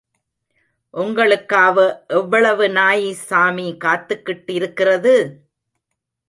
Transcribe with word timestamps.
ஒங்களுக்காவ 0.93 1.83
எவ்வளவு 2.19 2.65
நாயி 2.69 3.11
சாமி 3.27 3.67
காத்துக்கிட்டு 3.85 4.53
இருக்கிறது? 4.53 5.15